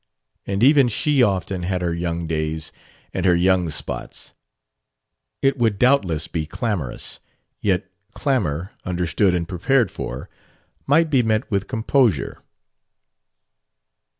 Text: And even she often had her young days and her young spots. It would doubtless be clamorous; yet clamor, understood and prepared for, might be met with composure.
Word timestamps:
And 0.47 0.63
even 0.63 0.87
she 0.87 1.21
often 1.21 1.61
had 1.61 1.83
her 1.83 1.93
young 1.93 2.25
days 2.25 2.71
and 3.13 3.23
her 3.23 3.35
young 3.35 3.69
spots. 3.69 4.33
It 5.43 5.59
would 5.59 5.77
doubtless 5.77 6.27
be 6.27 6.47
clamorous; 6.47 7.19
yet 7.59 7.87
clamor, 8.15 8.71
understood 8.83 9.35
and 9.35 9.47
prepared 9.47 9.91
for, 9.91 10.27
might 10.87 11.11
be 11.11 11.21
met 11.21 11.51
with 11.51 11.67
composure. 11.67 12.41